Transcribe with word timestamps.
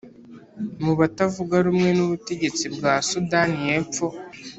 mu 0.83 0.93
batavuga 0.99 1.55
rumwe 1.65 1.89
n’ 1.97 1.99
ubutegetsi 2.05 2.65
bwa 2.75 2.93
Sudani 3.09 3.59
yepfo 3.69 4.05